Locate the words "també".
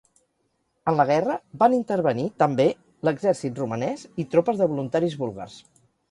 2.43-2.65